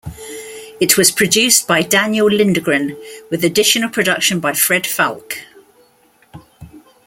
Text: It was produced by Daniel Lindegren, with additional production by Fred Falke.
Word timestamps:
It 0.79 0.97
was 0.97 1.11
produced 1.11 1.67
by 1.67 1.83
Daniel 1.83 2.27
Lindegren, 2.27 2.97
with 3.29 3.45
additional 3.45 3.87
production 3.87 4.39
by 4.39 4.53
Fred 4.53 4.85
Falke. 4.85 5.43